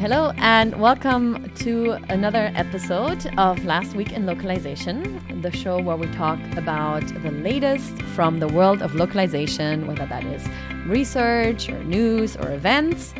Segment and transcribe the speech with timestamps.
[0.00, 6.06] Hello, and welcome to another episode of Last Week in Localization, the show where we
[6.12, 10.46] talk about the latest from the world of localization, whether that is
[10.86, 13.12] research or news or events,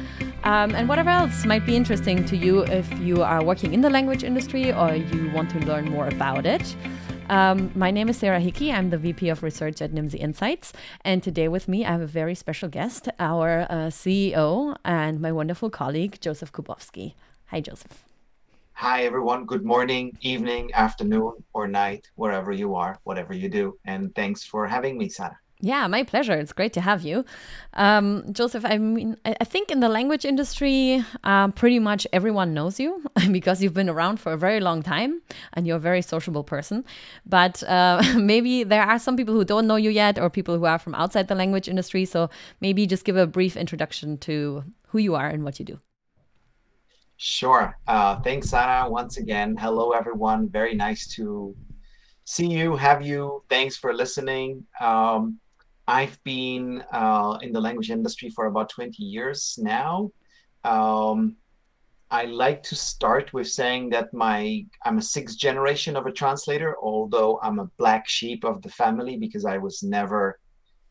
[0.44, 3.90] um, and whatever else might be interesting to you if you are working in the
[3.90, 6.76] language industry or you want to learn more about it.
[7.28, 8.72] Um, my name is Sarah Hickey.
[8.72, 10.72] I'm the VP of Research at Nimdzi Insights.
[11.04, 15.30] And today with me, I have a very special guest, our uh, CEO and my
[15.30, 17.14] wonderful colleague, Josef Kubovsky.
[17.46, 18.04] Hi, Josef.
[18.72, 19.44] Hi, everyone.
[19.44, 23.78] Good morning, evening, afternoon, or night, wherever you are, whatever you do.
[23.84, 25.38] And thanks for having me, Sarah.
[25.60, 26.34] Yeah, my pleasure.
[26.34, 27.24] It's great to have you.
[27.74, 32.78] Um, Josef, I mean, I think in the language industry, uh, pretty much everyone knows
[32.78, 35.20] you because you've been around for a very long time
[35.54, 36.84] and you're a very sociable person.
[37.26, 40.64] But uh, maybe there are some people who don't know you yet or people who
[40.64, 42.04] are from outside the language industry.
[42.04, 42.30] So
[42.60, 45.80] maybe just give a brief introduction to who you are and what you do.
[47.16, 47.76] Sure.
[47.88, 48.88] Uh, thanks, Sarah.
[48.88, 50.48] Once again, hello, everyone.
[50.48, 51.56] Very nice to
[52.24, 53.42] see you, have you.
[53.48, 54.64] Thanks for listening.
[54.80, 55.40] Um,
[55.88, 60.12] I've been uh, in the language industry for about 20 years now.
[60.62, 61.36] Um,
[62.10, 66.76] I like to start with saying that my I'm a sixth generation of a translator,
[66.82, 70.38] although I'm a black sheep of the family because I was never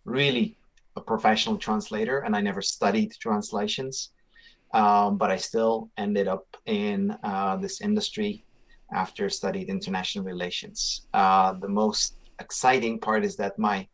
[0.04, 0.58] really
[0.96, 4.12] a professional translator and I never studied translations.
[4.74, 8.46] Um, but I still ended up in uh, this industry
[8.92, 11.08] after studied international relations.
[11.14, 13.88] Uh, the most exciting part is that my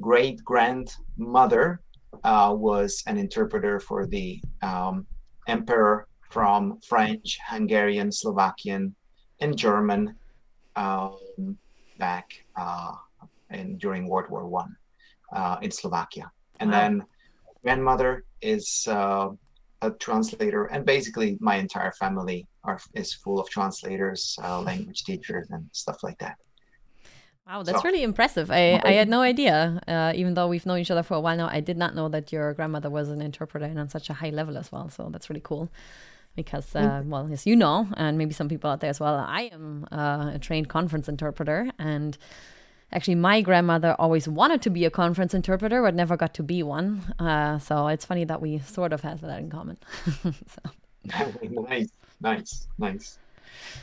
[0.00, 1.80] great grandmother
[2.24, 5.06] uh, was an interpreter for the um,
[5.46, 8.94] emperor from French, Hungarian, Slovakian,
[9.40, 10.14] and German
[10.76, 11.58] um,
[11.98, 12.92] back uh,
[13.50, 14.76] in during World War One
[15.32, 16.30] uh, in Slovakia.
[16.60, 16.78] And wow.
[16.78, 17.04] then
[17.62, 19.30] grandmother is uh,
[19.82, 25.48] a translator, and basically my entire family are is full of translators, uh, language teachers,
[25.50, 26.36] and stuff like that.
[27.50, 28.48] Wow, that's so, really impressive.
[28.50, 29.80] I, I had no idea.
[29.88, 32.08] Uh, even though we've known each other for a while now, I did not know
[32.08, 34.88] that your grandmother was an interpreter and on such a high level as well.
[34.88, 35.68] So that's really cool.
[36.36, 39.50] Because, uh, well, as you know, and maybe some people out there as well, I
[39.52, 41.68] am uh, a trained conference interpreter.
[41.76, 42.16] And
[42.92, 46.62] actually, my grandmother always wanted to be a conference interpreter, but never got to be
[46.62, 47.00] one.
[47.18, 49.76] Uh, so it's funny that we sort of have that in common.
[50.22, 50.70] so.
[51.50, 51.88] nice,
[52.20, 53.18] nice, nice.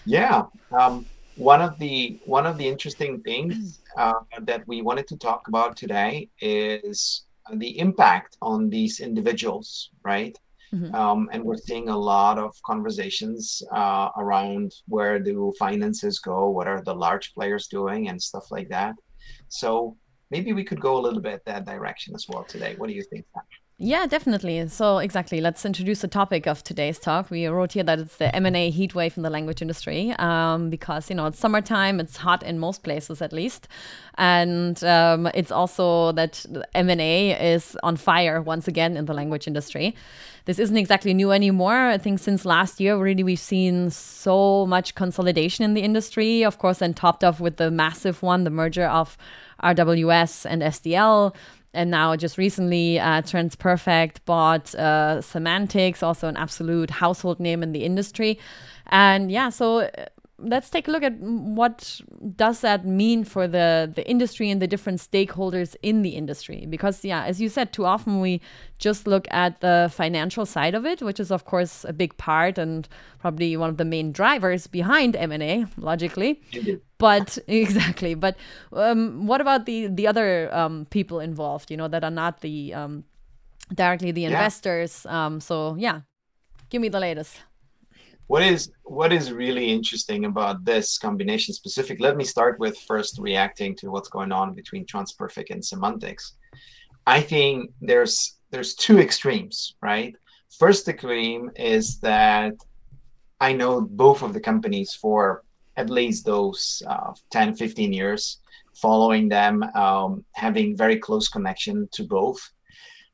[0.05, 0.43] Yeah.
[0.71, 1.05] Um,
[1.37, 5.77] one of the one of the interesting things uh, that we wanted to talk about
[5.77, 10.37] today is the impact on these individuals, right?
[10.73, 10.93] Mm-hmm.
[10.93, 16.67] Um, and we're seeing a lot of conversations uh, around where do finances go, what
[16.67, 18.95] are the large players doing, and stuff like that.
[19.47, 19.95] So
[20.29, 22.75] maybe we could go a little bit that direction as well today.
[22.77, 23.25] What do you think?
[23.79, 24.67] Yeah, definitely.
[24.69, 27.29] So exactly, let's introduce the topic of today's talk.
[27.29, 31.11] We wrote here that it's the M&A heat wave in the language industry um, because
[31.11, 33.67] you know it's summertime, it's hot in most places at least,
[34.17, 36.43] and um, it's also that
[36.73, 39.95] M&A is on fire once again in the language industry.
[40.47, 41.75] This isn't exactly new anymore.
[41.75, 46.43] I think since last year, really, we've seen so much consolidation in the industry.
[46.43, 49.17] Of course, then topped off with the massive one, the merger of
[49.61, 51.35] RWS and SDL
[51.73, 57.71] and now just recently uh, TransPerfect bought uh, Semantix, also an absolute household name in
[57.71, 58.39] the industry.
[58.87, 60.05] And yeah, so uh,
[60.39, 61.99] let's take a look at what
[62.35, 66.65] does that mean for the the industry and the different stakeholders in the industry.
[66.69, 68.41] Because yeah as you said too often we
[68.77, 72.57] just look at the financial side of it which is of course a big part
[72.57, 72.87] and
[73.19, 76.41] probably one of the main drivers behind m&a logically.
[76.99, 78.13] But exactly.
[78.13, 78.37] But
[78.73, 82.73] um, what about the the other um, people involved you know that are not the
[82.75, 83.05] um,
[83.73, 85.01] directly the investors?
[85.05, 85.25] Yeah.
[85.25, 86.01] Um, so yeah
[86.69, 87.41] give me the latest
[88.27, 93.17] what is what is really interesting about this combination specific let me start with first
[93.19, 96.33] reacting to what's going on between TransPerfect and Semantix
[97.05, 100.15] i think there's there's two extremes right?
[100.59, 102.53] First extreme is that
[103.39, 105.43] i know both of the companies for
[105.75, 108.39] at least those uh, 10 15 years
[108.73, 112.39] following them um, having very close connection to both.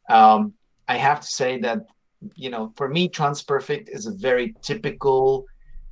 [0.09, 0.53] Um,
[0.87, 1.79] i have to say that
[2.35, 5.45] you know, for me, TransPerfect is a very typical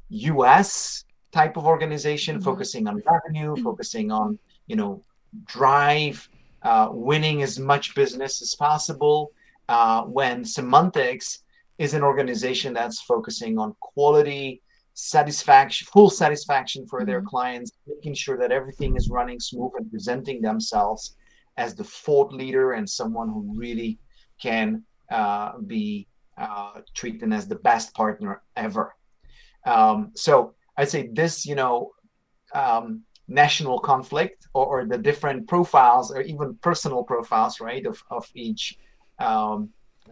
[0.10, 2.44] US type of organization, mm-hmm.
[2.44, 4.38] focusing on revenue, focusing on,
[4.68, 5.04] you know,
[5.46, 6.28] drive,
[6.64, 9.32] uh, winning as much business as possible.
[9.70, 11.40] Uh, when Semantix
[11.78, 14.62] is an organization that's focusing on quality,
[14.94, 17.08] satisfaction, full satisfaction for mm-hmm.
[17.08, 21.16] their clients, making sure that everything is running smooth and presenting themselves
[21.58, 23.98] as the thought leader and someone who really
[24.42, 26.08] can uh, be
[26.38, 28.96] uh, treat them as the best partner ever.
[29.66, 31.92] Um, so I'd say this, you know,
[32.54, 38.30] um, national conflict or, or, the different profiles or even personal profiles, right, of, of
[38.36, 38.78] each
[39.20, 39.70] um,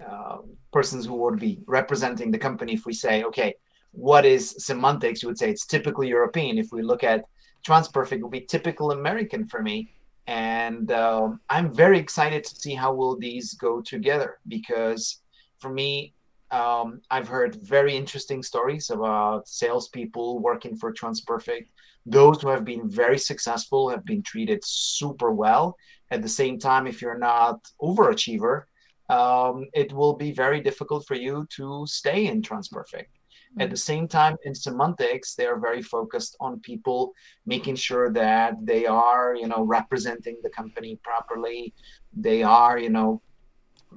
[0.07, 0.37] uh,
[0.71, 2.73] persons who would be representing the company.
[2.73, 3.55] If we say, okay,
[3.91, 5.21] what is Semantix?
[5.21, 6.57] You would say it's typically European.
[6.57, 7.25] If we look at
[7.65, 9.91] TransPerfect, will be typical American for me.
[10.27, 15.21] And um, I'm very excited to see how will these go together because
[15.59, 16.13] for me,
[16.51, 21.67] um, I've heard very interesting stories about salespeople working for TransPerfect.
[22.05, 25.75] Those who have been very successful have been treated super well.
[26.09, 28.63] At the same time, if you're not overachiever,
[29.09, 33.09] um, it will be very difficult for you to stay in TransPerfect.
[33.49, 33.61] Mm-hmm.
[33.61, 37.13] At the same time, in Semantix, they are very focused on people
[37.45, 41.73] making sure that they are, you know, representing the company properly.
[42.15, 43.21] They are, you know,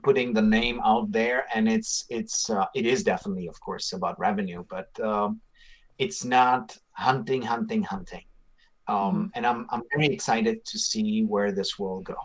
[0.02, 4.18] putting the name out there and it's it's uh, it is definitely of course about
[4.18, 5.40] revenue but um,
[5.98, 8.24] it's not hunting hunting hunting
[8.88, 9.26] um, mm-hmm.
[9.34, 12.16] and I'm, I'm very excited to see where this will go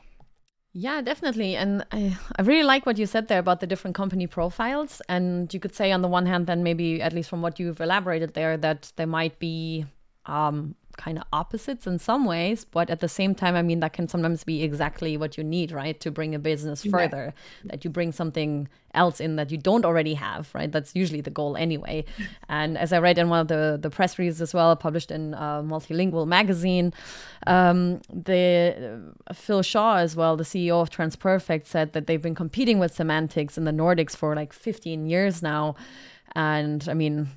[0.80, 1.56] yeah, definitely.
[1.56, 5.02] And I, I really like what you said there about the different company profiles.
[5.10, 7.82] And you could say, on the one hand, then maybe, at least from what you've
[7.82, 9.86] elaborated there, that there might be
[10.28, 13.94] um, kind of opposites in some ways, but at the same time, I mean, that
[13.94, 15.98] can sometimes be exactly what you need, right?
[16.02, 16.92] To bring a business yeah.
[16.92, 17.34] further,
[17.66, 20.72] that you bring something else in that you don't already have, right?
[20.72, 22.04] That's usually the goal anyway.
[22.50, 25.34] And as I read in one of the, the press releases as well, published in
[25.34, 26.94] a Multilingual magazine,
[27.46, 32.36] um, the uh, Phil Shawe as well, the CEO of TransPerfect, said that they've been
[32.36, 35.76] competing with Semantix in the Nordics for like 15 years now.
[36.36, 37.30] And I mean,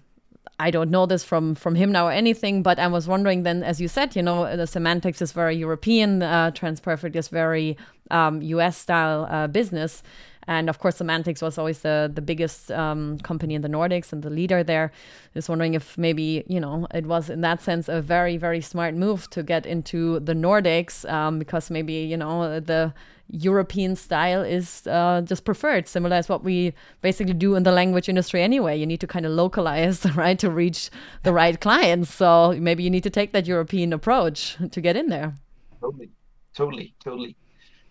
[0.61, 3.63] I don't know this from from him now or anything, but I was wondering then,
[3.63, 7.79] as you said, you know, the Semantix is very European, uh, TransPerfect is very
[8.11, 10.03] um, US style uh, business.
[10.51, 14.21] And of course, Semantix was always the, the biggest um, company in the Nordics and
[14.21, 14.91] the leader there.
[15.33, 18.97] Just wondering if maybe, you know, it was in that sense a very, very smart
[18.97, 22.93] move to get into the Nordics um, because maybe, you know, the
[23.29, 28.09] European style is uh, just preferred, similar as what we basically do in the language
[28.09, 28.77] industry anyway.
[28.77, 30.91] You need to kind of localize, right, to reach
[31.23, 32.13] the right clients.
[32.13, 35.37] So maybe you need to take that European approach to get in there.
[35.81, 36.11] Totally,
[36.57, 37.37] totally, totally.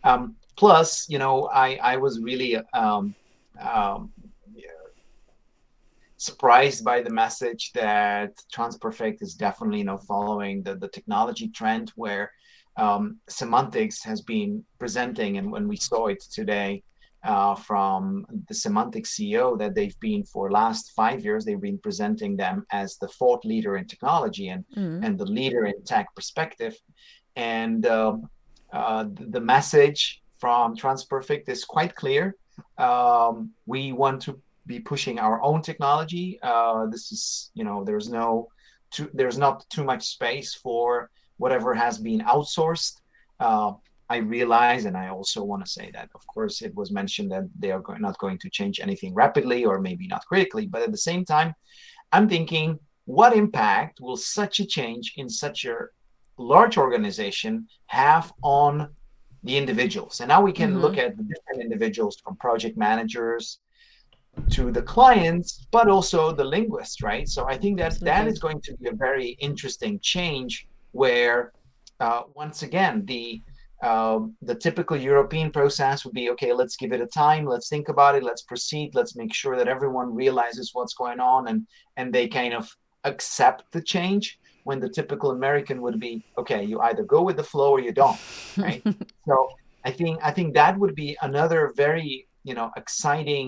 [0.04, 3.16] Um, plus, you know, I I was really um,
[3.60, 4.12] um,
[6.18, 11.94] surprised by the message that TransPerfect is definitely, you know, following the the technology trend
[11.96, 12.32] where
[12.76, 16.84] um, Semantix has been presenting, and when we saw it today
[17.24, 22.36] uh, from the semantic CEO, that they've been for last five years, they've been presenting
[22.36, 25.06] them as the thought leader in technology and mm-hmm.
[25.06, 26.76] and the leader in tech perspective,
[27.38, 28.30] and um,
[28.74, 29.06] uh,
[29.38, 32.36] the message from TransPerfect is quite clear.
[32.78, 36.40] Um, we want to be pushing our own technology.
[36.42, 38.50] Uh, this is, you know, there's no,
[38.92, 43.02] too, there's not too much space for whatever has been outsourced.
[43.40, 43.74] Uh,
[44.10, 47.48] I realize, and I also want to say that, of course, it was mentioned that
[47.58, 50.66] they are not going to change anything rapidly or maybe not critically.
[50.66, 51.54] But at the same time,
[52.12, 55.76] I'm thinking, what impact will such a change in such a
[56.38, 58.90] large organization have on
[59.44, 60.20] the individuals?
[60.20, 60.82] And now we can mm-hmm.
[60.82, 63.60] look at the different individuals from project managers
[64.52, 67.28] to the clients, but also the linguists, right?
[67.28, 68.10] So I think that Absolutely.
[68.10, 71.52] that is going to be a very interesting change where
[72.00, 73.42] uh, once again the
[73.82, 77.88] uh, the typical European process would be okay, let's give it a time, let's think
[77.88, 81.66] about it, let's proceed, let's make sure that everyone realizes what's going on and
[81.96, 84.38] and they kind of accept the change.
[84.70, 87.94] When the typical American would be okay, you either go with the flow or you
[88.02, 88.20] don't,
[88.66, 88.82] right?
[89.28, 89.36] so
[89.84, 93.48] I think I think that would be another very you know exciting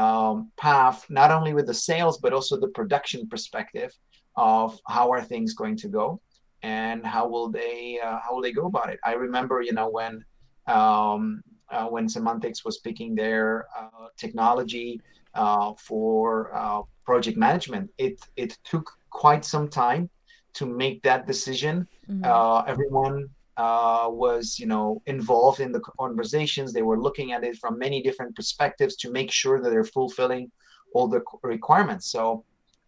[0.00, 3.90] um, path, not only with the sales but also the production perspective
[4.36, 6.20] of how are things going to go
[6.62, 8.98] and how will they uh, how will they go about it?
[9.04, 10.24] I remember, you know, when
[10.66, 15.00] um, uh, when Semantix was picking their uh, technology
[15.34, 20.10] uh, for uh, project management, it it took quite some time
[20.54, 21.86] to make that decision.
[22.08, 22.24] Mm-hmm.
[22.24, 26.72] Uh, everyone was, you know, involved in the conversations.
[26.72, 30.50] They were looking at it from many different perspectives to make sure that they're fulfilling
[30.94, 32.06] all the requirements.
[32.10, 32.44] So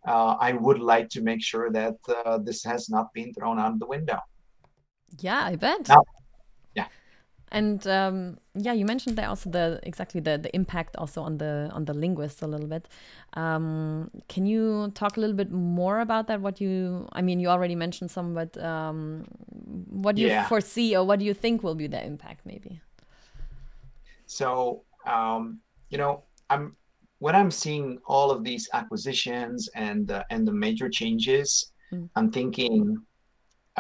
[0.07, 3.79] uh, I would like to make sure that uh, this has not been thrown out
[3.79, 4.21] the window.
[5.19, 5.89] Yeah, I bet.
[5.89, 6.03] Now.
[7.53, 11.69] And um, yeah, you mentioned there also the exactly the, the impact also on the
[11.73, 12.87] on the linguists a little bit.
[13.35, 16.41] Um, can you talk a little bit more about that?
[16.41, 19.25] What you, I mean, you already mentioned some, but um,
[19.89, 20.43] what do yeah.
[20.43, 22.81] you foresee or what do you think will be the impact, maybe?
[24.27, 25.59] So, um,
[25.91, 26.77] you know, I'm
[27.19, 32.09] when I'm seeing all of these acquisitions and uh, and the major changes, mm.
[32.15, 32.97] I'm thinking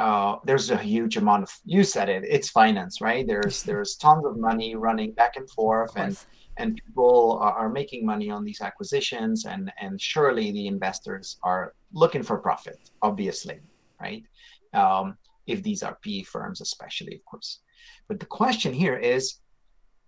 [0.00, 3.26] uh, there's a huge amount of you said it it's finance right?
[3.26, 6.16] There's there's tons of money running back and forth and
[6.57, 11.75] and people are, are, making money on these acquisitions and and surely the investors are
[11.92, 13.61] looking for profit obviously
[14.00, 14.25] right?
[14.73, 17.61] Um, if these are PE firms especially of course.
[18.09, 19.25] But the question here is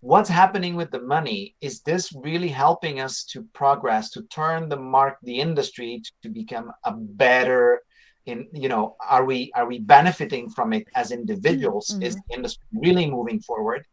[0.01, 1.55] what's happening with the money?
[1.61, 6.29] Is this really helping us to progress to turn the mark the industry to, to
[6.31, 7.83] become a better
[8.27, 11.89] in you know are we are we benefiting from it as individuals?
[11.89, 12.03] Mm-hmm.
[12.03, 13.87] is the industry really moving forward?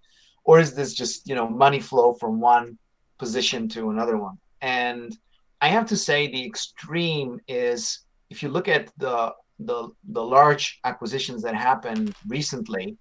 [0.44, 2.78] Or is this just you know money flow from one
[3.18, 4.38] position to another one?
[4.62, 5.18] And
[5.62, 10.80] i have to say the extreme is if you look at the the, the large
[10.86, 12.96] acquisitions that happened recently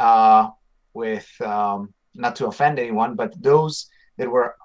[0.00, 0.48] uh,
[0.94, 3.88] with um, not to offend anyone but those
[4.18, 4.56] that were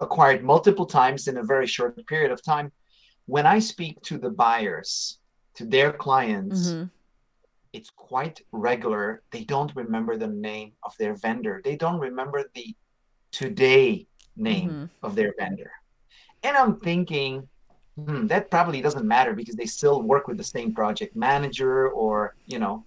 [0.00, 2.70] acquired multiple times in a very short period of time
[3.26, 5.18] when i speak to the buyers
[5.56, 6.84] to their clients, mm-hmm.
[7.72, 9.22] it's quite regular.
[9.30, 11.60] They don't remember the name of their vendor.
[11.64, 12.74] They don't remember the
[13.32, 15.06] today name mm-hmm.
[15.06, 15.72] of their vendor.
[16.42, 17.48] And I'm thinking,
[17.96, 22.36] hmm, that probably doesn't matter because they still work with the same project manager or,
[22.46, 22.84] you know,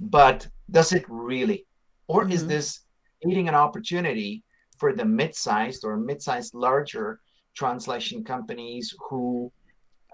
[0.00, 1.66] but does it really?
[2.08, 2.32] Or mm-hmm.
[2.32, 2.80] is this
[3.22, 4.42] creating an opportunity
[4.78, 7.20] for the mid-sized or mid-sized larger
[7.54, 9.50] translation companies who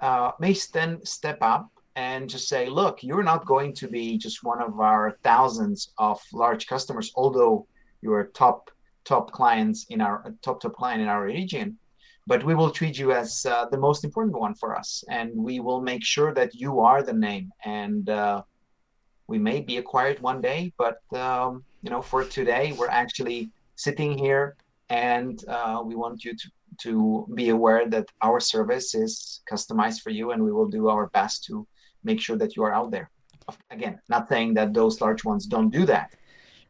[0.01, 4.43] uh, may then step up and just say, look, you're not going to be just
[4.43, 7.67] one of our thousands of large customers, although
[8.03, 8.71] you're top
[9.05, 11.79] top clients in our top top client in our region,
[12.27, 15.61] but we will treat you as uh, the most important one for us, and we
[15.61, 17.51] will make sure that you are the name.
[17.65, 18.43] And uh,
[19.27, 24.17] we may be acquired one day, but um, you know, for today, we're actually sitting
[24.17, 24.57] here,
[24.89, 30.11] and uh, we want you to to be aware that our service is customized for
[30.11, 31.67] you, and we will do our best to
[32.05, 33.11] make sure that you are out there.
[33.71, 36.15] Again, not saying that those large ones don't do that,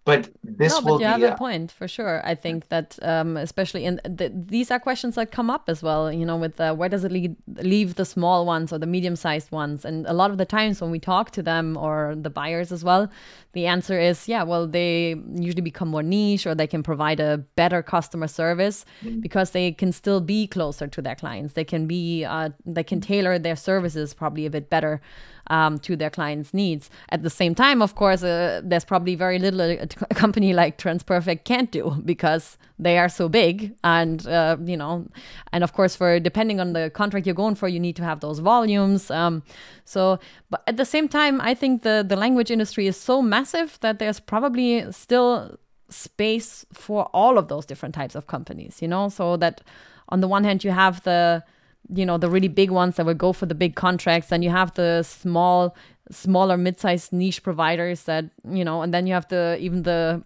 [0.05, 2.21] but this no, will but you be have a, a point for sure.
[2.27, 6.13] I think that um, especially in the, these are questions that come up as well.
[6.13, 9.51] You know, with uh, where does it lead, leave the small ones or the medium-sized
[9.51, 9.83] ones?
[9.83, 12.85] And a lot of the times when we talk to them or the buyers as
[12.85, 13.11] well,
[13.53, 14.43] the answer is yeah.
[14.43, 19.21] Well, they usually become more niche or they can provide a better customer service mm-hmm.
[19.21, 21.55] because they can still be closer to their clients.
[21.55, 25.01] They can be uh, they can tailor their services probably a bit better
[25.49, 26.91] um, to their clients' needs.
[27.11, 30.79] At the same time, of course, uh, there's probably very little a, a, company like
[30.79, 35.07] TransPerfect can't do because they are so big, and uh, you know,
[35.53, 38.21] and of course, for depending on the contract you're going for, you need to have
[38.21, 39.11] those volumes.
[39.11, 39.43] Um,
[39.85, 40.19] so,
[40.51, 43.99] but at the same time, I think the the language industry is so massive that
[43.99, 45.59] there's probably still
[45.91, 48.81] space for all of those different types of companies.
[48.81, 49.61] You know, so that
[50.09, 51.45] on the one hand you have the
[51.93, 54.51] you know the really big ones that would go for the big contracts and you
[54.51, 55.75] have the small
[56.11, 60.23] smaller mid-sized niche providers that you know and then you have the even the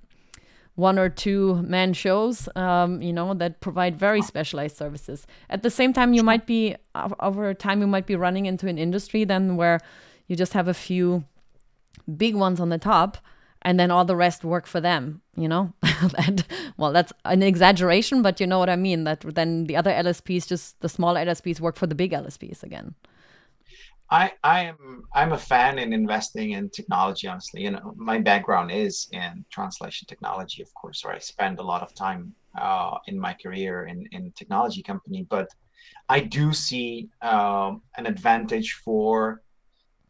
[0.78, 5.26] one or two man shows um, you know that provide very specialized services.
[5.50, 6.76] At the same time you might be
[7.18, 9.80] over time you might be running into an industry then where
[10.28, 11.24] you just have a few
[12.16, 13.18] big ones on the top
[13.62, 15.72] and then all the rest work for them you know?
[16.26, 16.44] And
[16.76, 20.46] well that's an exaggeration but you know what i mean that then the other lsps
[20.46, 22.94] just the smaller lsps work for the big lsps again.
[24.10, 27.62] I i am i'm a fan in investing in technology honestly.
[27.62, 31.82] You know my background is in translation technology of course where i spend a lot
[31.82, 35.48] of time uh, in my career in in technology company but
[36.08, 39.42] i do see um, an advantage for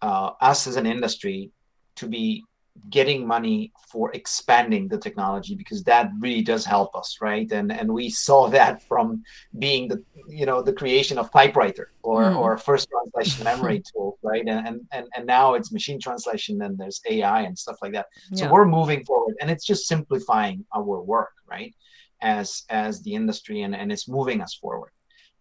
[0.01, 1.51] uh, us as an industry
[1.97, 2.45] to be
[2.91, 7.93] getting money for expanding the technology because that really does help us right and and
[7.93, 9.23] we saw that from
[9.59, 12.37] being the you know the creation of typewriter or mm.
[12.37, 17.01] or first translation memory tool right and, and and now it's machine translation and there's
[17.11, 18.51] ai and stuff like that so yeah.
[18.51, 21.75] we're moving forward and it's just simplifying our work right
[22.21, 24.91] as as the industry and and it's moving us forward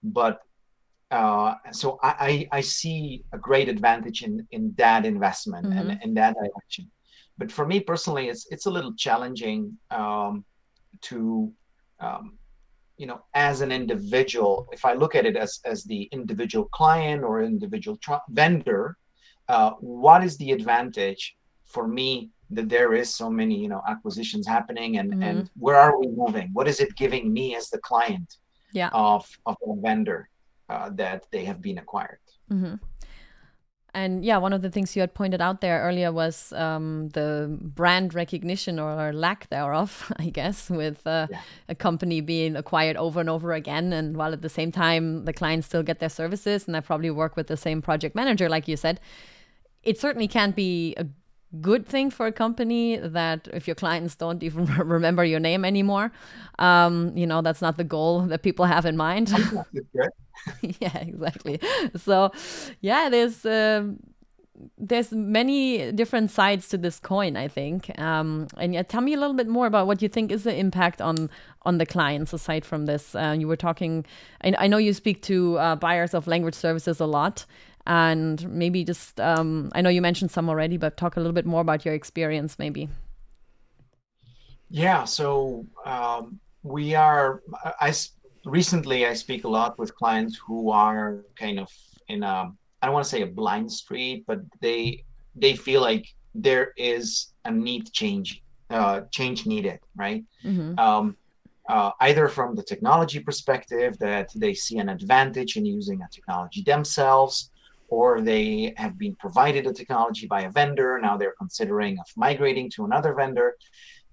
[0.03, 0.41] but
[1.10, 5.89] uh, so I, I, I see a great advantage in in that investment mm-hmm.
[5.89, 6.91] and in that direction
[7.38, 10.44] but for me personally, it's it's a little challenging um,
[11.01, 11.51] to
[12.00, 12.38] um,
[12.98, 17.24] you know as an individual if i look at it as as the individual client
[17.24, 18.98] or individual tr- vendor
[19.50, 24.48] uh, what is the advantage for me that there is so many you know acquisitions
[24.48, 25.24] happening and mm-hmm.
[25.24, 28.38] and where are we moving what is it giving me as the client
[28.74, 28.89] yeah.
[28.94, 30.29] of of a vendor
[30.70, 32.20] uh, that they have been acquired
[32.51, 32.75] mm-hmm.
[33.94, 37.58] And yeah, one of the things you had pointed out there earlier was um, the
[37.62, 41.41] brand recognition or lack thereof, I guess, with uh, yeah.
[41.67, 43.94] a company being acquired over and over again.
[43.94, 47.10] And while at the same time, the clients still get their services and they probably
[47.10, 49.00] work with the same project manager, like you said,
[49.84, 51.06] it certainly can't be a
[51.62, 56.12] good thing for a company that if your clients don't even remember your name anymore
[56.60, 59.34] um, you know that's not the goal that people have in mind.
[60.80, 61.60] Yeah exactly.
[61.96, 62.32] So
[62.82, 63.88] yeah there's uh,
[64.77, 67.98] there's many different sides to this coin i think.
[68.00, 70.56] Um, and yeah, tell me a little bit more about what you think is the
[70.56, 71.30] impact on
[71.63, 73.16] on the clients aside from this.
[73.16, 74.06] Uh, you were talking
[74.44, 77.46] I, I, know you speak to uh, buyers of language services a lot
[77.88, 81.46] and maybe just um, i know you mentioned some already but talk a little bit
[81.46, 82.88] more about your experience maybe
[84.70, 87.41] yeah so um, we are
[87.82, 87.94] i
[88.46, 91.70] recently i speak a lot with clients who are kind of
[92.10, 92.51] in a
[92.82, 95.03] i don't want to say a blind street but they
[95.36, 100.77] they feel like there is a need change uh, change needed right mm-hmm.
[100.77, 101.15] um,
[101.70, 106.63] uh, either from the technology perspective that they see an advantage in using a technology
[106.63, 107.50] themselves
[107.88, 111.00] or they have been provided a technology by a vendor.
[111.01, 113.56] Now they're considering of migrating to another vendor.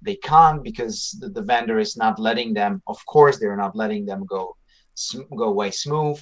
[0.03, 2.83] They can't because the, the vendor is not letting them.
[2.87, 4.57] Of course, they're not letting them go
[5.37, 6.21] go away smooth.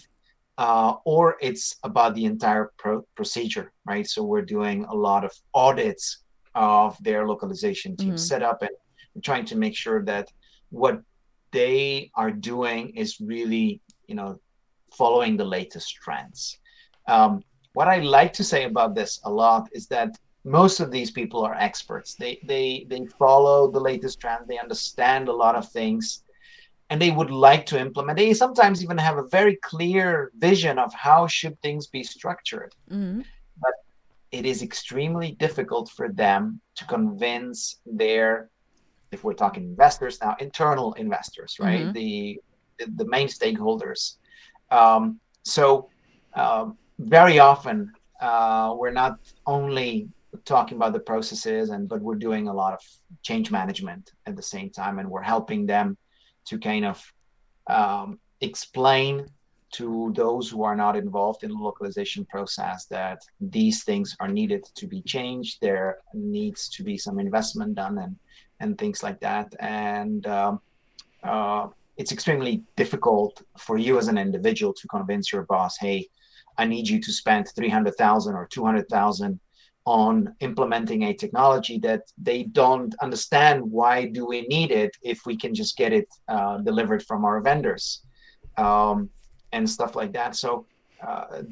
[0.58, 4.06] Uh, or it's about the entire pro- procedure, right?
[4.06, 6.18] So we're doing a lot of audits
[6.54, 8.16] of their localization team mm-hmm.
[8.16, 10.30] setup and trying to make sure that
[10.68, 11.00] what
[11.52, 14.40] they are doing is really, you know,
[14.92, 16.58] following the latest trends.
[17.06, 17.42] Um,
[17.74, 21.42] what I like to say about this a lot is that most of these people
[21.44, 22.14] are experts.
[22.14, 24.46] They they they follow the latest trends.
[24.48, 26.24] They understand a lot of things,
[26.90, 28.18] and they would like to implement.
[28.18, 32.74] They sometimes even have a very clear vision of how should things be structured.
[32.90, 33.22] Mm-hmm.
[33.60, 33.72] But
[34.32, 38.48] it is extremely difficult for them to convince their,
[39.12, 41.82] if we're talking investors now, internal investors, right?
[41.82, 41.92] Mm-hmm.
[41.92, 42.40] The,
[42.78, 44.16] the, the main stakeholders.
[44.70, 45.90] Um, so
[46.34, 50.08] um, very often uh, we're not only
[50.44, 52.80] talking about the processes and but we're doing a lot of
[53.22, 55.96] change management at the same time and we're helping them
[56.44, 57.12] to kind of
[57.68, 59.26] um, explain
[59.72, 64.64] to those who are not involved in the localization process that these things are needed
[64.74, 68.16] to be changed there needs to be some investment done and
[68.62, 69.54] and things like that.
[69.60, 70.60] And um,
[71.22, 76.08] uh, it's extremely difficult for you as an individual to convince your boss hey
[76.58, 79.40] I need you to spend 300,000 or 200,000
[79.84, 85.36] on implementing a technology that they don't understand why do we need it if we
[85.36, 88.02] can just get it uh, delivered from our vendors
[88.58, 89.10] um,
[89.52, 90.66] and stuff like that so
[91.04, 91.42] uh,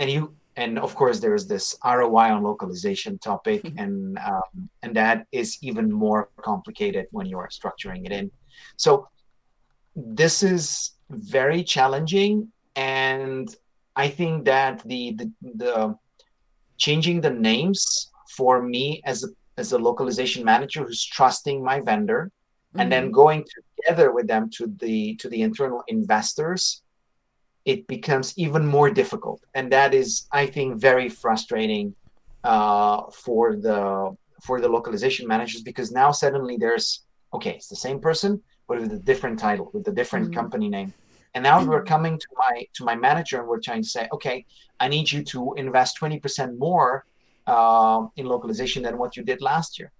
[0.00, 3.78] and you and of course there's this ROI on localization topic mm-hmm.
[3.78, 8.30] and um, and that is even more complicated when you are structuring it in
[8.76, 9.08] so
[9.94, 13.54] this is very challenging and
[13.96, 15.98] I think that the the, the
[16.76, 22.30] changing the names for me as a as a localization manager who's trusting my vendor
[22.30, 22.80] mm-hmm.
[22.80, 23.12] and then mm-hmm.
[23.12, 23.44] going
[23.76, 26.82] together with them to the to the internal investors
[27.64, 31.94] it becomes even more difficult and that is i think very frustrating
[32.44, 37.98] uh, for the for the localization managers because now suddenly there's okay it's the same
[37.98, 40.40] person but with a different title with a different mm-hmm.
[40.40, 40.92] company name
[41.36, 41.94] and now we're mm-hmm.
[41.94, 44.46] coming to my to my manager and we're trying to say, okay,
[44.80, 47.04] I need you to invest 20% more
[47.46, 49.92] uh, in localization than what you did last year.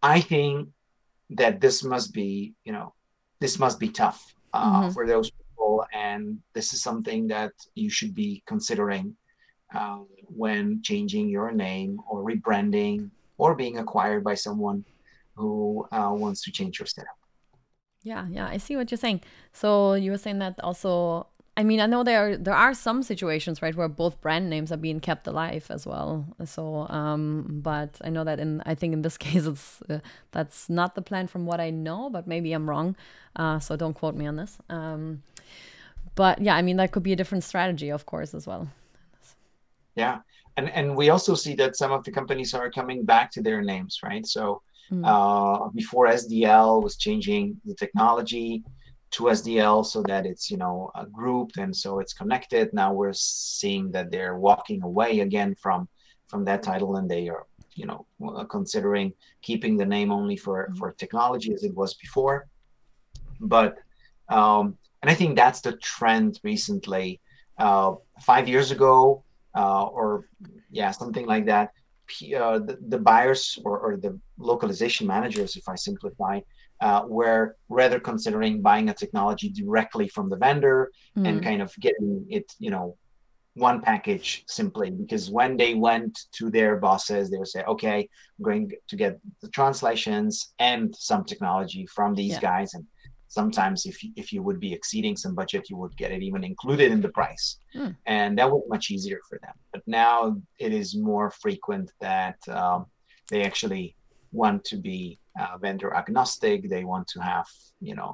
[0.00, 0.68] I think
[1.30, 2.94] that this must be, you know,
[3.40, 4.92] this must be tough uh, mm-hmm.
[4.92, 9.16] for those people, and this is something that you should be considering
[9.74, 9.98] uh,
[10.42, 14.84] when changing your name or rebranding or being acquired by someone
[15.34, 17.18] who uh, wants to change your setup.
[18.04, 19.22] Yeah, yeah, I see what you're saying.
[19.52, 21.26] So you were saying that also.
[21.56, 24.72] I mean, I know there are, there are some situations right where both brand names
[24.72, 26.26] are being kept alive as well.
[26.44, 30.00] So, um, but I know that in I think in this case it's uh,
[30.32, 32.96] that's not the plan from what I know, but maybe I'm wrong.
[33.36, 34.58] Uh, so don't quote me on this.
[34.68, 35.22] Um,
[36.14, 38.68] but yeah, I mean that could be a different strategy, of course, as well.
[39.96, 40.20] Yeah,
[40.56, 43.62] and and we also see that some of the companies are coming back to their
[43.62, 44.26] names, right?
[44.26, 45.02] So Mm.
[45.04, 48.62] Uh, before SDL was changing the technology
[49.12, 52.72] to SDL so that it's you know uh, grouped and so it's connected.
[52.72, 55.88] Now we're seeing that they're walking away again from
[56.26, 60.68] from that title and they are you know uh, considering keeping the name only for
[60.68, 60.78] mm.
[60.78, 62.46] for technology as it was before.
[63.40, 63.76] But
[64.28, 67.20] um, and I think that's the trend recently.
[67.56, 69.22] Uh, five years ago,
[69.54, 70.26] uh, or
[70.70, 71.70] yeah, something like that.
[72.36, 76.40] Uh, the, the, buyers or, or, the localization managers, if I simplify,
[76.80, 81.26] uh, were rather considering buying a technology directly from the vendor mm.
[81.26, 82.96] and kind of getting it, you know,
[83.54, 88.44] one package simply because when they went to their bosses, they would say, okay, I'm
[88.44, 92.40] going to get the translations and some technology from these yeah.
[92.40, 92.74] guys.
[92.74, 92.84] And
[93.38, 96.42] sometimes if you, if you would be exceeding some budget, you would get it even
[96.52, 97.46] included in the price.
[97.74, 97.92] Mm.
[98.06, 99.56] And that was much easier for them.
[99.72, 100.14] But now
[100.66, 102.86] it is more frequent that um,
[103.30, 103.86] they actually
[104.32, 105.02] want to be
[105.40, 106.58] uh, vendor agnostic.
[106.74, 107.48] They want to have,
[107.88, 108.12] you know,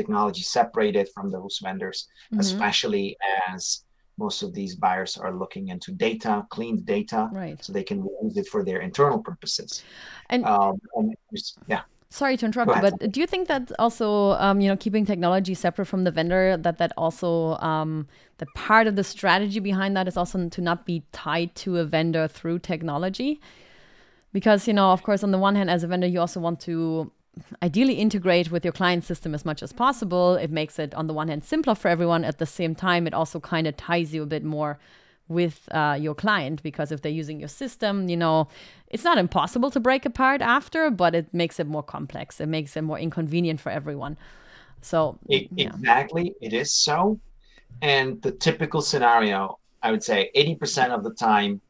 [0.00, 2.40] technology separated from those vendors, mm-hmm.
[2.40, 3.16] especially
[3.48, 3.84] as
[4.16, 7.58] most of these buyers are looking into data, cleaned data, right.
[7.64, 9.82] so they can use it for their internal purposes.
[10.30, 11.14] And, um, and
[11.66, 11.82] yeah.
[12.14, 15.52] Sorry to interrupt you, but do you think that also, um, you know, keeping technology
[15.52, 18.06] separate from the vendor, that that also um,
[18.38, 21.84] the part of the strategy behind that is also to not be tied to a
[21.84, 23.40] vendor through technology?
[24.32, 26.60] Because you know, of course, on the one hand, as a vendor, you also want
[26.60, 27.10] to
[27.64, 30.36] ideally integrate with your client system as much as possible.
[30.36, 32.22] It makes it, on the one hand, simpler for everyone.
[32.22, 34.78] At the same time, it also kind of ties you a bit more
[35.28, 38.48] with uh, your client because if they're using your system, you know,
[38.88, 42.40] it's not impossible to break apart after, but it makes it more complex.
[42.40, 44.16] It makes it more inconvenient for everyone.
[44.82, 45.68] So, it, yeah.
[45.68, 47.18] exactly, it is so.
[47.80, 51.60] And the typical scenario, I would say 80% of the time,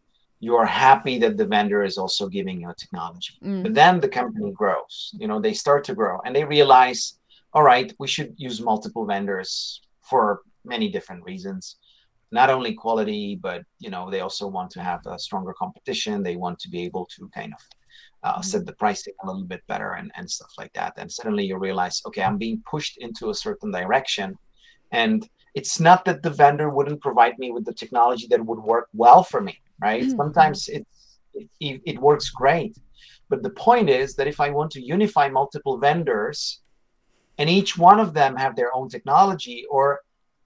[0.40, 3.35] you are happy that the vendor is also giving you a technology.
[3.43, 3.62] Mm.
[3.62, 7.19] But then the company grows, you know, they start to grow and they realize,
[7.55, 11.77] all right, we should use multiple vendors for many different reasons.
[12.38, 16.23] Not only quality, but you know, they also want to have a stronger competition.
[16.23, 17.62] They want to be able to kind of
[18.27, 18.44] uh, mm.
[18.44, 20.92] set the pricing a little bit better and, and stuff like that.
[20.99, 24.37] And suddenly you realize, okay, I'm being pushed into a certain direction.
[24.92, 25.18] And
[25.55, 29.23] it's not that the vendor wouldn't provide me with the technology that would work well
[29.23, 30.03] for me right?
[30.03, 30.16] Mm-hmm.
[30.16, 30.87] Sometimes it,
[31.61, 32.77] it, it works great.
[33.29, 36.61] But the point is that if I want to unify multiple vendors
[37.38, 40.01] and each one of them have their own technology, or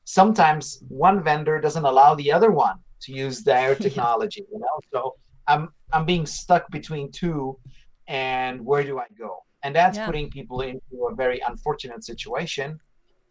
[0.08, 5.16] sometimes one vendor doesn't allow the other one to use their technology, you know, so
[5.46, 7.58] I'm I'm being stuck between two,
[8.06, 9.44] and where do I go?
[9.62, 10.06] And that's yeah.
[10.06, 12.80] putting people into a very unfortunate situation.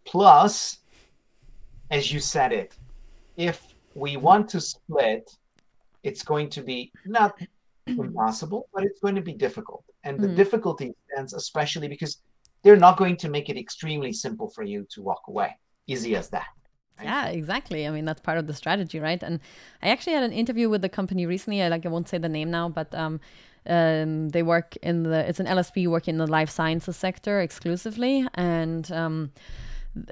[0.05, 0.77] Plus,
[1.89, 2.77] as you said it,
[3.37, 3.57] if
[3.95, 5.29] we want to split
[6.03, 7.33] it's going to be not
[7.87, 9.83] impossible, but it's going to be difficult.
[10.03, 10.35] And the mm.
[10.35, 12.21] difficulty stands especially because
[12.63, 15.57] they're not going to make it extremely simple for you to walk away.
[15.87, 16.47] Easy as that.
[17.01, 17.87] Yeah, exactly.
[17.87, 19.21] I mean, that's part of the strategy, right?
[19.21, 19.39] And
[19.81, 21.61] I actually had an interview with the company recently.
[21.61, 23.19] I like I won't say the name now, but um,
[23.67, 28.27] um, they work in the it's an LSP working in the life sciences sector exclusively,
[28.33, 29.31] and um,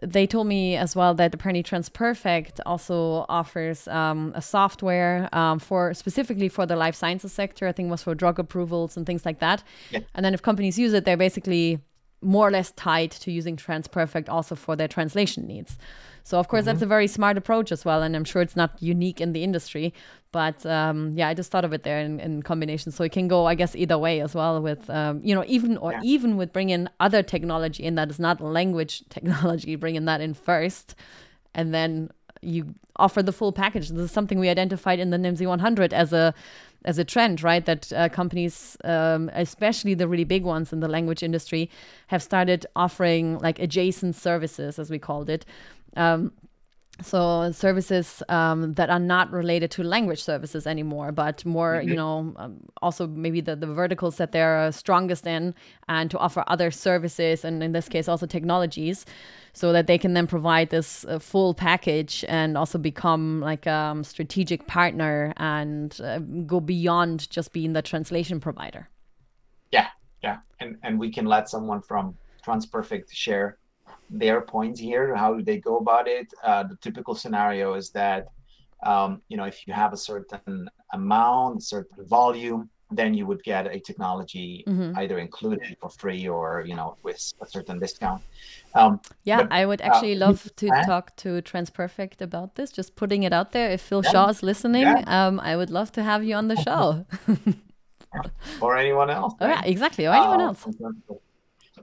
[0.02, 5.94] they told me as well that apparently TransPerfect also offers um, a software um, for
[5.94, 7.68] specifically for the life sciences sector.
[7.68, 9.64] I think it was for drug approvals and things like that.
[9.92, 10.00] Yeah.
[10.14, 11.80] And then if companies use it, they're basically
[12.22, 15.78] more or less tied to using TransPerfect also for their translation needs.
[16.26, 16.66] So of course mm-hmm.
[16.70, 19.44] that's a very smart approach as well, and I'm sure it's not unique in the
[19.44, 19.94] industry.
[20.32, 22.92] But um, yeah, I just thought of it there in, in, combination.
[22.92, 24.60] So it can go, I guess, either way as well.
[24.60, 26.02] With um, you know, even or yeah.
[26.04, 30.96] even with bringing other technology in that is not language technology, bringing that in first,
[31.54, 32.10] and then
[32.42, 33.90] you offer the full package.
[33.90, 36.34] This is something we identified in the Nimdzi 100 as a
[36.86, 37.66] as a trend, right?
[37.66, 41.70] That uh, companies, um, especially the really big ones in the language industry,
[42.08, 45.46] have started offering like adjacent services, as we called it.
[45.98, 46.32] Um,
[47.02, 51.90] so services um, that are not related to language services anymore but more mm-hmm.
[51.90, 55.54] you know um, also maybe the, the verticals that they're strongest in
[55.90, 59.06] and to offer other services and in this case also technologies
[59.52, 63.72] so that they can then provide this uh, full package and also become like a
[63.72, 68.88] um, strategic partner and uh, go beyond just being the translation provider
[69.72, 69.88] yeah
[70.24, 73.58] yeah and and we can let someone from transperfect share
[74.10, 75.16] their points here.
[75.16, 76.34] How do they go about it?
[76.44, 78.28] Uh, the typical scenario is that
[78.84, 83.68] um, you know if you have a certain amount, certain volume, then you would get
[83.68, 84.98] a technology mm-hmm.
[85.00, 88.22] either included for free or you know with a certain discount.
[88.74, 92.72] Um, yeah, but, I would uh, actually uh, love to talk to TransPerfect about this.
[92.72, 93.72] Just putting it out there.
[93.72, 95.04] If Phil yeah, Shawe is listening, yeah.
[95.28, 97.06] um, I would love to have you on the show.
[98.62, 99.34] or anyone else.
[99.42, 100.06] Oh, yeah, exactly.
[100.08, 100.66] Or anyone uh, else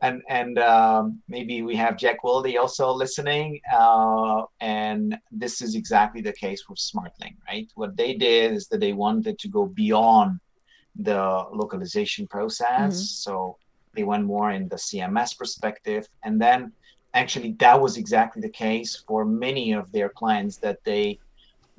[0.03, 3.61] and and um, maybe we have Jack Welde also listening.
[3.73, 7.69] Uh, and this is exactly the case with Smartling, right?
[7.77, 10.41] What they did is that they wanted to go beyond
[10.97, 12.95] the localization process.
[12.95, 13.25] Mm-hmm.
[13.27, 13.57] So
[13.95, 16.73] they went more in the CMS perspective, and then
[17.15, 21.19] actually that was exactly the case for many of their clients that they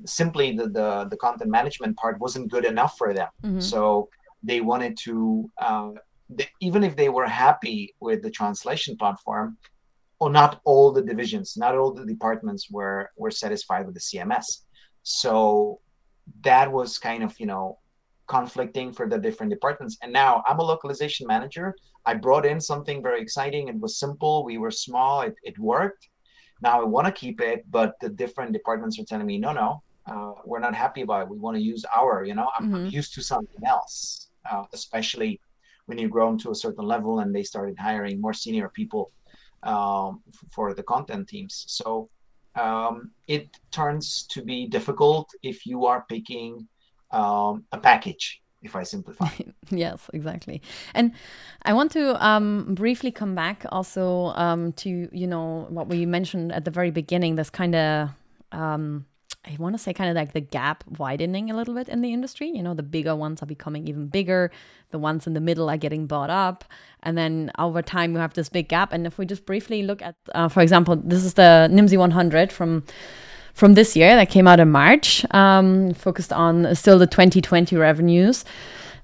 [0.06, 3.28] simply the, the, the content management part wasn't good enough for them.
[3.42, 3.60] Mm-hmm.
[3.60, 4.08] So
[4.42, 5.92] they wanted to, uh,
[6.28, 9.58] they, even if they were happy with the translation platform,
[10.20, 14.62] or not all the divisions, not all the departments were were satisfied with the CMS.
[15.02, 15.80] So
[16.42, 17.78] that was kind of you know
[18.26, 19.98] conflicting for the different departments.
[20.02, 21.74] And now I'm a localization manager.
[22.06, 23.68] I brought in something very exciting.
[23.68, 24.44] It was simple.
[24.44, 25.22] We were small.
[25.22, 26.08] It, it worked.
[26.62, 29.82] Now I want to keep it, but the different departments are telling me, no, no,
[30.06, 31.28] uh, we're not happy about it.
[31.28, 32.86] We want to use our, you know, I'm, mm-hmm.
[32.86, 35.40] used to something else, uh, especially
[35.86, 39.12] when you grow to a certain level and they started hiring more senior people
[39.62, 41.64] um, for the content teams.
[41.68, 42.08] So
[42.54, 46.68] um, it turns to be difficult if you are picking
[47.10, 49.28] um, a package if I simplify.
[49.70, 50.62] yes, exactly.
[50.94, 51.12] And
[51.62, 56.50] I want to um, briefly come back also um, to you know what we mentioned
[56.50, 57.34] at the very beginning.
[57.34, 58.08] This kind of
[58.52, 59.06] um,
[59.46, 62.12] I want to say kind of like the gap widening a little bit in the
[62.12, 62.48] industry.
[62.48, 64.50] You know, the bigger ones are becoming even bigger.
[64.90, 66.64] The ones in the middle are getting bought up,
[67.02, 68.92] and then over time you have this big gap.
[68.92, 72.52] And if we just briefly look at, uh, for example, this is the Nimdzi 100
[72.52, 72.84] from
[73.54, 78.44] from this year that came out in March, um, focused on still the 2020 revenues.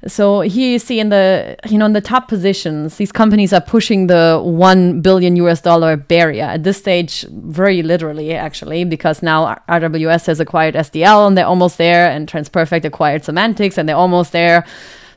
[0.06, 3.60] So here you see in the you know in the top positions, these companies are
[3.60, 9.60] pushing the one billion US dollar barrier at this stage, very literally actually, because now
[9.68, 14.32] RWS has acquired SDL and they're almost there, and TransPerfect acquired Semantix and they're almost
[14.32, 14.64] there.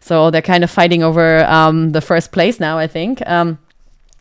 [0.02, 3.26] So they're kind of fighting over um, the first place now, I think.
[3.26, 3.58] Um,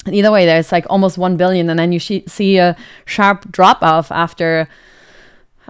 [0.07, 4.13] either way, there's like almost one billion, and then you see a sharp drop off
[4.13, 4.69] after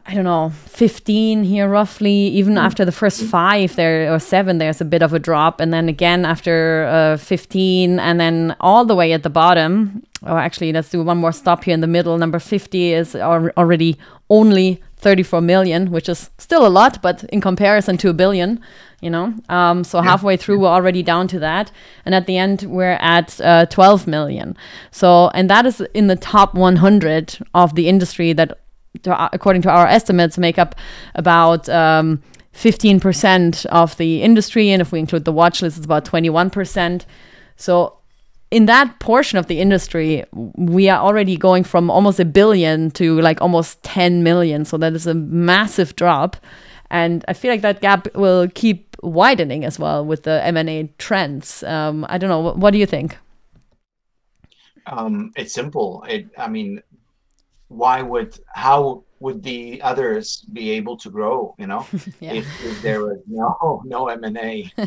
[0.05, 2.13] I don't know, 15 here roughly.
[2.13, 2.61] Even mm.
[2.61, 5.61] after the first five there or seven, there's a bit of a drop.
[5.61, 10.03] And then again after uh, 15, and then all the way at the bottom.
[10.25, 12.17] Oh, actually, let's do one more stop here in the middle.
[12.19, 13.97] Number 50 is already
[14.31, 18.61] only 34 million, which is still a lot, but in comparison to a billion,
[19.01, 19.35] you know.
[19.49, 20.05] Um, so yeah.
[20.05, 21.73] halfway through, we're already down to that.
[22.05, 24.57] And at the end, we're at uh, 12 million.
[24.93, 28.62] So, and that is in the top 100 of the industry that
[29.03, 30.75] to, according to our estimates, make up
[31.15, 32.23] about um,
[32.55, 34.71] 15% of the industry.
[34.71, 37.05] And if we include the watch list, it's about 21%.
[37.57, 37.99] So
[38.51, 43.21] in that portion of the industry, we are already going from almost a billion to
[43.21, 44.65] like almost 10 million.
[44.65, 46.37] So that is a massive drop.
[46.91, 51.63] And I feel like that gap will keep widening as well with the M&A trends.
[51.63, 52.41] Um, I don't know.
[52.41, 53.17] What, what do you think?
[54.87, 56.05] Um, it's simple.
[56.09, 56.83] It, I mean,
[57.73, 61.87] why would how would the others be able to grow you know
[62.21, 62.33] yeah.
[62.33, 64.71] if, if, there was no no m&a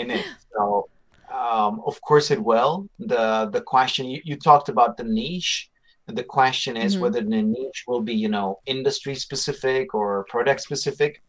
[0.00, 0.88] in it so
[1.32, 5.70] um, of course it will the the question you, you talked about the niche
[6.06, 7.02] the question is mm-hmm.
[7.02, 11.22] whether the niche will be you know industry specific or product specific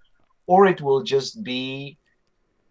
[0.48, 1.98] or it will just be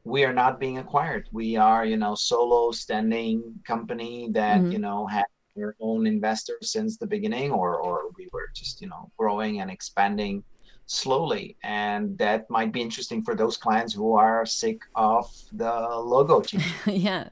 [0.04, 4.72] we are not being acquired we are you know solo standing company that mm-hmm.
[4.72, 5.24] you know has
[5.54, 9.70] your own investors since the beginning or or we were just you know growing and
[9.70, 10.44] expanding
[10.86, 11.56] slowly.
[11.62, 16.64] And that might be interesting for those clients who are sick of the logo change.
[16.86, 17.28] Yeah.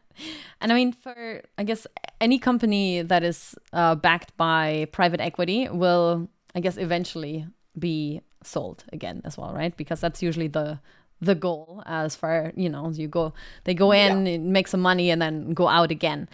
[0.61, 1.87] And i mean for i guess
[2.21, 7.47] any company that is uh, backed by private equity will i guess eventually
[7.79, 9.75] be sold again as well right?
[9.77, 10.79] Because that's usually the
[11.23, 13.33] the goal as far you know you go
[13.65, 14.39] they go in yeah.
[14.39, 16.29] make some money and then go out again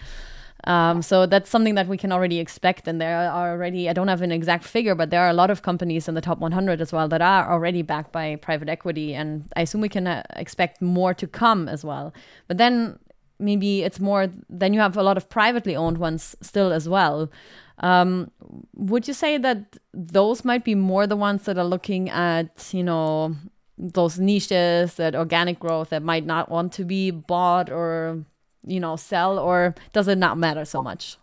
[0.69, 2.87] um, so that's something that we can already expect.
[2.87, 5.51] And there are already, I don't have an exact figure, but there are a lot
[5.51, 9.15] of companies in the top 100 as well that are already backed by private equity.
[9.15, 12.13] And I assume we can uh, expect more to come as well.
[12.49, 12.99] But then
[13.39, 17.31] maybe it's more, then you have a lot of privately owned ones still as well.
[17.79, 18.31] Um,
[18.75, 22.85] would you say that those might be more the ones that are looking at, you
[22.85, 23.35] know,
[23.79, 28.23] those niches, that organic growth that might not want to be bought or
[28.69, 31.17] you know sell or does it not matter so much?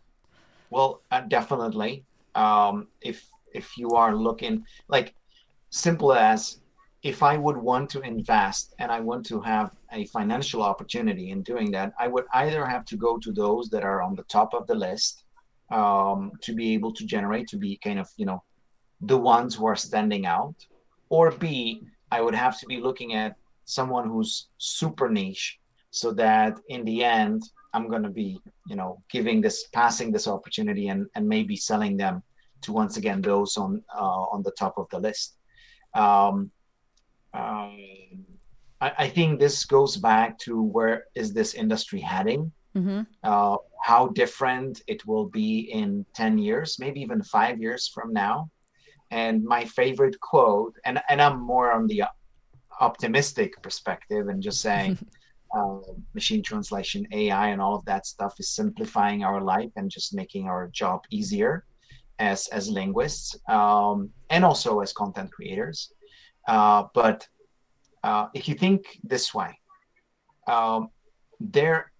[0.70, 2.06] Well uh, definitely.
[2.34, 5.16] Um, if if you are looking like
[5.70, 6.60] simple as
[7.04, 11.42] if i would want to invest and i want to have a financial opportunity in
[11.42, 14.54] doing that i would either have to go to those that are on the top
[14.54, 15.24] of the list
[15.72, 18.44] um, to be able to generate to be kind of you know
[19.02, 20.56] the ones who are standing out
[21.10, 21.82] or b
[22.12, 25.60] i would have to be looking at someone who's super niche
[25.96, 27.42] so that in the end
[27.74, 31.98] i'm going to be you know giving this passing this opportunity and and maybe selling
[31.98, 32.22] them
[32.66, 35.38] to once again those on uh, on the top of the list.
[35.94, 36.52] Um,
[37.34, 37.78] um,
[38.82, 42.52] I, I, think this goes back to where is this industry heading?
[42.76, 43.04] Mm-hmm.
[43.24, 48.50] uh, how different it will be in 10 years maybe even five years from now.
[49.12, 52.04] And my favorite quote, and, and I'm more on the
[52.82, 54.98] optimistic perspective and just saying
[55.56, 55.78] uh,
[56.14, 60.48] machine translation, AI, and all of that stuff is simplifying our life and just making
[60.48, 61.66] our job easier
[62.20, 65.92] as as linguists um, and also as content creators.
[66.48, 67.28] Uh, but
[68.04, 69.58] uh, if you think this way,
[70.48, 70.90] um,
[71.40, 71.92] there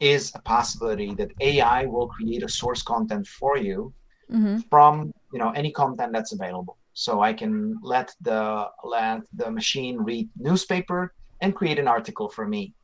[0.00, 3.92] is a possibility that AI will create a source content for you
[4.30, 4.58] mm-hmm.
[4.70, 6.76] from you know any content that's available.
[6.92, 12.46] So I can let the let the machine read newspaper and create an article for
[12.46, 12.74] me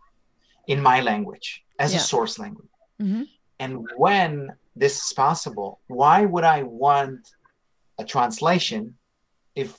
[0.66, 1.98] in my language as yeah.
[1.98, 2.68] a source language.
[3.00, 3.22] Mm-hmm.
[3.58, 7.20] And when this is possible, why would I want
[7.98, 8.94] a translation
[9.54, 9.78] if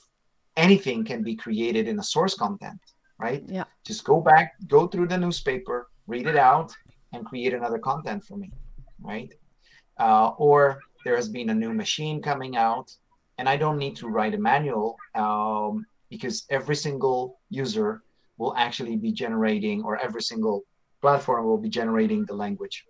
[0.56, 2.80] anything can be created in a source content,
[3.18, 3.44] right?
[3.46, 3.64] Yeah.
[3.86, 6.72] Just go back, go through the newspaper, read it out,
[7.12, 8.50] and create another content for me,
[9.00, 9.32] right?
[9.98, 12.92] Uh, or there has been a new machine coming out,
[13.38, 18.02] and I don't need to write a manual um, because every single user
[18.36, 20.64] will actually be generating, or every single
[21.00, 22.84] platform will be generating the language,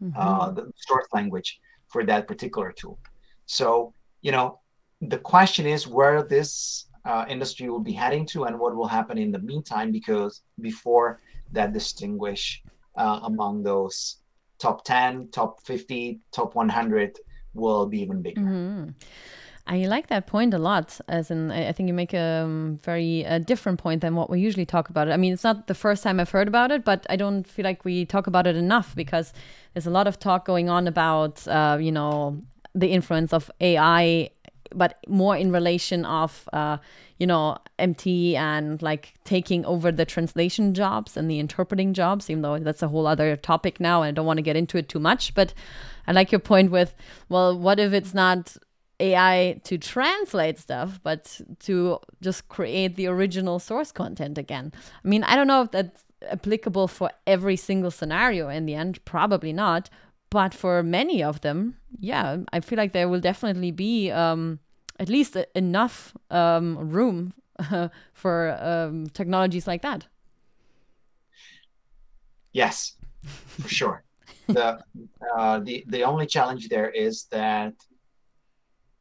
[0.00, 0.16] mm-hmm.
[0.16, 2.98] uh, the source language for that particular tool.
[3.46, 4.60] So, you know,
[5.00, 9.18] the question is where this uh, industry will be heading to and what will happen
[9.18, 11.20] in the meantime, because before
[11.52, 12.62] that distinguish
[12.96, 14.18] uh, among those
[14.58, 17.18] top 10, top 50, top 100
[17.54, 18.42] will be even bigger.
[18.42, 18.90] Mm-hmm.
[19.70, 21.00] I like that point a lot.
[21.06, 24.40] As in, I think you make a um, very uh, different point than what we
[24.40, 25.12] usually talk about it.
[25.12, 27.62] I mean, it's not the first time I've heard about it, but I don't feel
[27.64, 29.32] like we talk about it enough because
[29.72, 32.42] there's a lot of talk going on about, uh, you know,
[32.74, 34.30] the influence of AI,
[34.74, 36.78] but more in relation of, uh,
[37.18, 42.42] you know, MT and like taking over the translation jobs and the interpreting jobs, even
[42.42, 44.88] though that's a whole other topic now, and I don't want to get into it
[44.88, 45.32] too much.
[45.32, 45.54] But
[46.08, 46.92] I like your point with,
[47.28, 48.56] well, what if it's not
[49.00, 54.72] AI to translate stuff, but to just create the original source content again.
[55.04, 59.04] I mean, I don't know if that's applicable for every single scenario in the end,
[59.04, 59.90] probably not.
[60.30, 64.60] But for many of them, yeah, I feel like there will definitely be um,
[65.00, 67.32] at least enough um, room
[68.12, 70.06] for um, technologies like that.
[72.52, 74.04] Yes, for sure.
[74.46, 74.78] the
[75.36, 77.74] uh, the the only challenge there is that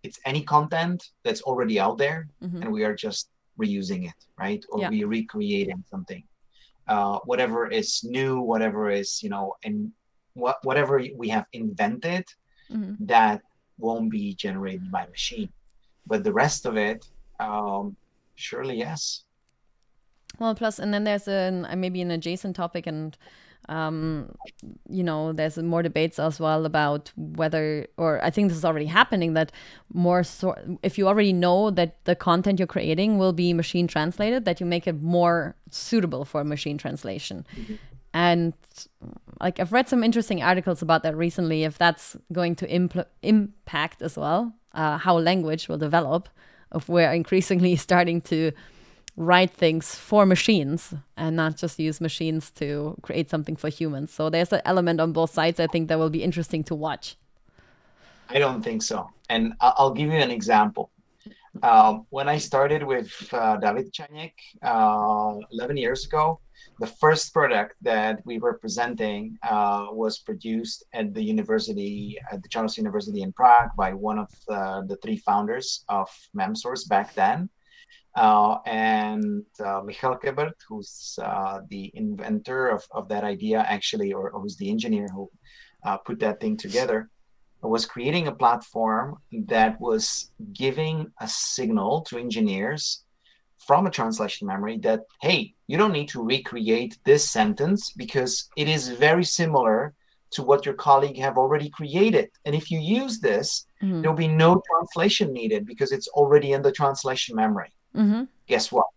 [0.04, 2.62] it's any content that's already out there mm-hmm.
[2.62, 4.90] and we are just reusing it right or yeah.
[4.90, 6.24] we recreating something
[6.88, 9.92] uh, whatever is new whatever is you know and
[10.34, 12.26] what whatever we have invented
[12.72, 12.94] mm-hmm.
[13.06, 13.42] that
[13.78, 15.50] won't be generated by machine
[16.08, 17.06] but the rest of it
[17.40, 17.96] um,
[18.36, 19.24] surely yes
[20.40, 23.18] well plus and then there's an maybe an adjacent topic and
[23.70, 24.32] um,
[24.90, 28.88] you know, there's more debates as well about whether, or I think this is already
[28.88, 29.52] happening, that
[29.94, 34.44] more so, if you already know that the content you're creating will be machine translated,
[34.46, 37.46] that you make it more suitable for machine translation.
[37.56, 37.76] Mm-hmm.
[38.12, 38.54] And
[39.40, 41.64] like I've read some interesting articles about that recently.
[41.64, 46.28] If that's going to impl- impact as well, uh, how language will develop,
[46.74, 48.52] if we're increasingly starting to
[49.20, 54.14] write things for machines and not just use machines to create something for humans.
[54.14, 57.18] So there's an element on both sides I think that will be interesting to watch.
[58.30, 59.10] I don't think so.
[59.30, 60.90] And I'll give you an example.
[61.62, 66.40] Um, when I started with uh, David Čaněk uh, 11 years ago,
[66.80, 72.48] the first product that we were presenting uh, was produced at the university, at the
[72.48, 77.50] Charles University in Prague by one of uh, the three founders of MemSource back then.
[78.20, 84.30] Uh, and uh, Michal Kebert, who's uh, the inventor of, of that idea, actually, or,
[84.32, 85.32] or who's the engineer who
[85.86, 87.10] uh, put that thing together,
[87.62, 93.06] was creating a platform that was giving a signal to engineers
[93.66, 98.68] from a translation memory that, hey, you don't need to recreate this sentence because it
[98.68, 99.94] is very similar
[100.32, 102.30] to what your colleague have already created.
[102.44, 104.02] And if you use this, mm-hmm.
[104.02, 107.72] there'll be no translation needed because it's already in the translation memory.
[107.96, 108.24] Mm-hmm.
[108.48, 108.88] Guess what?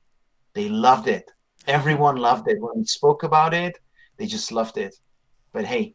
[0.54, 1.30] They loved it.
[1.66, 2.60] Everyone loved it.
[2.60, 3.78] When we spoke about it,
[4.16, 4.96] they just loved it.
[5.52, 5.94] But hey,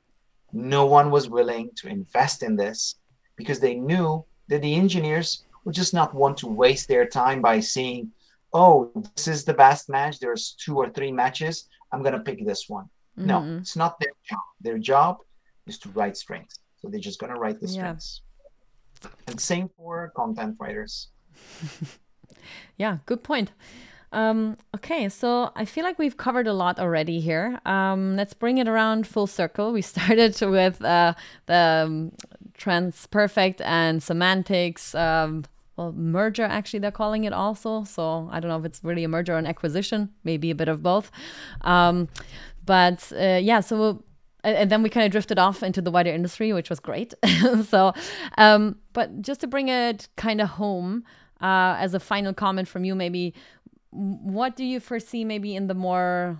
[0.53, 2.95] no one was willing to invest in this
[3.35, 7.59] because they knew that the engineers would just not want to waste their time by
[7.59, 8.11] seeing,
[8.53, 10.19] oh, this is the best match.
[10.19, 11.67] There's two or three matches.
[11.91, 12.85] I'm going to pick this one.
[13.17, 13.27] Mm-hmm.
[13.27, 14.39] No, it's not their job.
[14.61, 15.17] Their job
[15.65, 16.59] is to write strings.
[16.77, 18.21] So they're just going to write the strings.
[19.03, 19.09] Yeah.
[19.27, 21.09] And same for content writers.
[22.77, 23.51] Yeah, good point.
[24.13, 27.59] Um, okay, so I feel like we've covered a lot already here.
[27.65, 29.73] Um, let's bring it around full circle.
[29.73, 31.13] We started with uh,
[31.45, 32.11] the um,
[32.57, 35.43] TransPerfect and Semantix, um,
[35.77, 37.83] well, merger, actually, they're calling it also.
[37.83, 40.67] So I don't know if it's really a merger or an acquisition, maybe a bit
[40.67, 41.11] of both.
[41.61, 42.09] Um,
[42.65, 44.03] but uh, yeah, so
[44.43, 47.13] and then we kind of drifted off into the wider industry, which was great.
[47.69, 47.93] so,
[48.37, 51.03] um, but just to bring it kind of home
[51.41, 53.33] uh, as a final comment from you, maybe
[53.91, 56.39] what do you foresee maybe in the more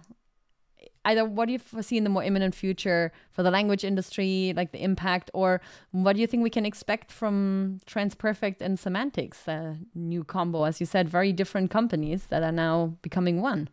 [1.07, 4.73] either what do you foresee in the more imminent future for the language industry, like
[4.73, 9.77] the impact, or what do you think we can expect from TransPerfect and Semantix, a
[9.95, 13.69] new combo, as you said, very different companies that are now becoming one?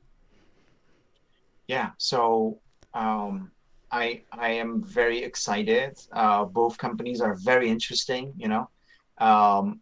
[1.67, 2.61] Yeah, so
[2.95, 3.51] um,
[3.91, 5.99] I I am very excited.
[6.13, 8.33] Uh, both companies are very interesting.
[8.37, 8.71] You know,
[9.19, 9.81] um,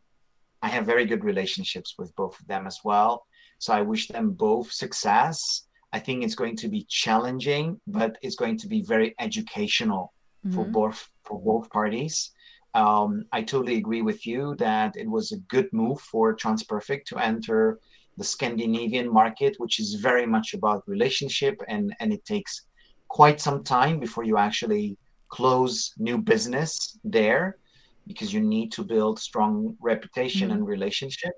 [0.62, 3.26] I have very good relationships with both of them as well.
[3.58, 5.66] So I wish them both success.
[5.92, 10.12] I think it's going to be challenging, but it's going to be very educational
[10.46, 10.54] mm-hmm.
[10.54, 12.30] for both for both parties.
[12.74, 17.18] Um, I totally agree with you that it was a good move for TransPerfect to
[17.18, 17.78] enter
[18.16, 22.62] the Scandinavian market, which is very much about relationship, and and it takes
[23.08, 24.96] quite some time before you actually
[25.28, 27.58] close new business there
[28.06, 30.58] because you need to build strong reputation mm-hmm.
[30.58, 31.32] and relationship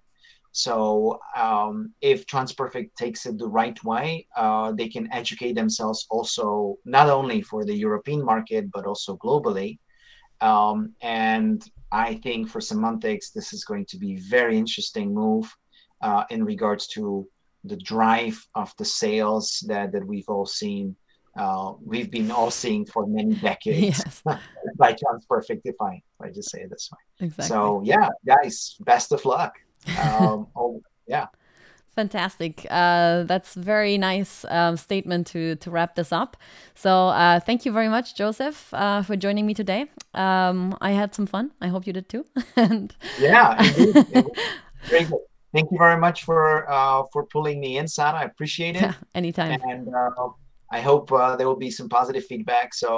[0.57, 6.79] so um, if TransPerfect takes it the right way, uh, they can educate themselves also
[6.85, 9.81] not only for the European market but also globally.
[10.41, 15.53] Um, and I think for Semantix, this is going to be very interesting move
[16.03, 17.29] uh, in regards to
[17.65, 20.95] the drive of the sales that that we've all seen.
[21.37, 24.23] Uh, we've been all seeing for many decades yes.
[24.77, 27.27] by TransPerfect, if I if I just say it this way.
[27.27, 27.49] Exactly.
[27.49, 29.55] So yeah, guys, best of luck
[29.89, 31.27] um, oh, yeah.
[31.95, 32.67] Fantastic.
[32.71, 36.37] Uh, that's very nice um, statement to to wrap this up.
[36.75, 39.87] So uh, thank you very much, Josef, uh, for joining me today.
[40.13, 41.53] Um, I had some fun.
[41.61, 42.25] I hope you did too.
[42.57, 44.27] and yeah, good.
[45.53, 48.19] Thank you very much for uh, for pulling me in, Sana.
[48.19, 48.83] I appreciate it.
[48.83, 49.61] Yeah, anytime.
[49.63, 50.31] And uh,
[50.75, 52.75] I hope uh, there will be some positive feedback.
[52.75, 52.89] So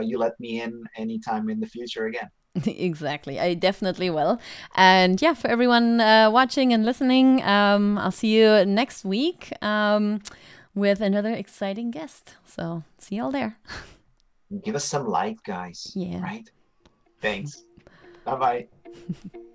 [0.00, 2.28] you let me in anytime in the future again.
[2.66, 3.40] exactly.
[3.40, 4.40] I definitely will.
[4.74, 10.20] And yeah, for everyone uh, watching and listening, um, I'll see you next week um,
[10.74, 12.36] with another exciting guest.
[12.44, 13.56] So see you all there.
[14.64, 15.92] Give us some light, guys.
[15.94, 16.20] Yeah.
[16.20, 16.48] Right?
[17.20, 17.64] Thanks.
[18.24, 18.66] bye bye.